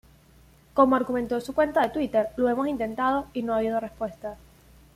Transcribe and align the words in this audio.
Como 0.73 0.95
argumentó 0.95 1.35
en 1.35 1.41
su 1.41 1.53
cuenta 1.53 1.81
de 1.83 1.89
Twitter: 1.91 2.29
""Lo 2.35 2.49
hemos 2.49 2.67
intentando, 2.67 3.27
y 3.33 3.43
no 3.43 3.53
habido 3.53 3.79
respuesta. 3.79 4.35